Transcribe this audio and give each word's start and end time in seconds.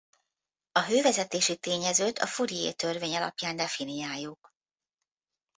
A 0.71 0.83
hővezetési 0.83 1.57
tényezőt 1.57 2.19
a 2.19 2.27
Fourier-törvény 2.27 3.15
alapján 3.15 3.55
definiáljuk. 3.55 4.53